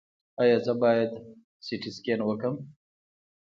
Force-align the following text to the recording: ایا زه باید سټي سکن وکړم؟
ایا 0.41 0.57
زه 0.65 0.73
باید 0.83 1.11
سټي 1.65 1.91
سکن 1.95 2.19
وکړم؟ 2.25 2.55